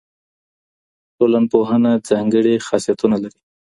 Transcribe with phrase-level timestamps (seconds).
[1.17, 3.39] ټولنپوهنه ځانګړي خاصيتونه لري.